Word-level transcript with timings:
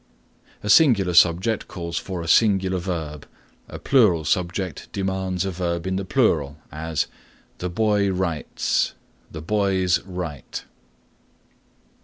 A 0.63 0.69
singular 0.71 1.13
subject 1.13 1.67
calls 1.67 1.99
for 1.99 2.23
a 2.23 2.27
singular 2.27 2.79
verb, 2.79 3.27
a 3.69 3.77
plural 3.77 4.25
subject 4.25 4.91
demands 4.91 5.45
a 5.45 5.51
verb 5.51 5.85
in 5.85 5.95
the 5.95 6.03
plural; 6.05 6.57
as, 6.71 7.05
"The 7.59 7.69
boy 7.69 8.09
writes," 8.09 8.95
"The 9.29 9.43
boys 9.43 9.99
write." 10.01 10.65